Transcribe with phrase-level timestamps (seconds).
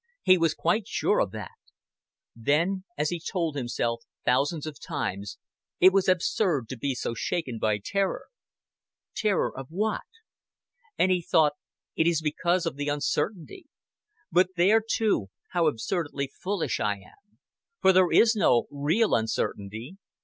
[0.23, 1.51] He was quite sure of that.
[2.35, 5.37] Then, as he told himself thousands of times,
[5.79, 8.25] it was absurd to be so shaken by terror.
[9.15, 10.01] Terror of what?
[10.97, 11.53] And he thought,
[11.95, 13.67] "It is because of the uncertainty.
[14.31, 17.37] But there too, how absurdly fullish I am;
[17.79, 19.97] for there is no real uncertainty.